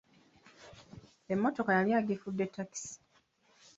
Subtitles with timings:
[1.33, 2.95] Emmottka yali agifudde takisi.